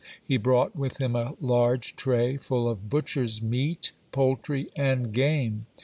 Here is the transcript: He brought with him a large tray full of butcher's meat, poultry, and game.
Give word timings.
He 0.25 0.37
brought 0.37 0.75
with 0.75 0.97
him 0.99 1.15
a 1.15 1.35
large 1.39 1.95
tray 1.95 2.35
full 2.35 2.67
of 2.67 2.89
butcher's 2.89 3.39
meat, 3.39 3.91
poultry, 4.11 4.71
and 4.75 5.13
game. 5.13 5.67